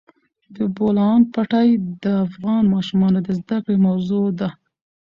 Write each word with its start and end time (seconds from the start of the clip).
د 0.55 0.57
بولان 0.75 1.19
پټي 1.33 1.69
د 2.03 2.05
افغان 2.25 2.63
ماشومانو 2.73 3.19
د 3.23 3.29
زده 3.39 3.57
کړې 3.63 3.77
موضوع 3.87 4.25
ده. 4.39 4.49